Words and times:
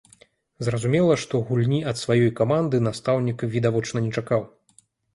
Зразумела, 0.67 1.17
што 1.25 1.41
гульні 1.51 1.83
ад 1.93 2.01
сваёй 2.03 2.27
каманды 2.41 2.83
настаўнік 2.89 3.49
відавочна 3.55 3.97
не 4.09 4.15
чакаў. 4.19 4.53